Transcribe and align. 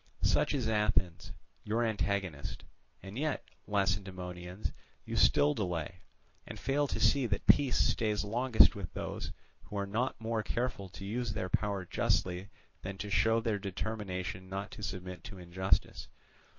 "Such 0.23 0.55
is 0.55 0.67
Athens, 0.67 1.31
your 1.63 1.83
antagonist. 1.85 2.63
And 3.03 3.19
yet, 3.19 3.47
Lacedaemonians, 3.67 4.71
you 5.05 5.15
still 5.15 5.53
delay, 5.53 6.01
and 6.47 6.59
fail 6.59 6.87
to 6.87 6.99
see 6.99 7.27
that 7.27 7.45
peace 7.45 7.77
stays 7.77 8.23
longest 8.23 8.73
with 8.73 8.91
those, 8.95 9.31
who 9.65 9.77
are 9.77 9.85
not 9.85 10.19
more 10.19 10.41
careful 10.41 10.89
to 10.89 11.05
use 11.05 11.33
their 11.33 11.49
power 11.49 11.85
justly 11.85 12.49
than 12.81 12.97
to 12.97 13.11
show 13.11 13.39
their 13.41 13.59
determination 13.59 14.49
not 14.49 14.71
to 14.71 14.81
submit 14.81 15.23
to 15.25 15.37
injustice. 15.37 16.07